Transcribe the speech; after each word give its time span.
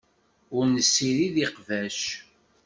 Ur 0.57 0.65
nessirid 0.67 1.35
iqbac. 1.45 2.01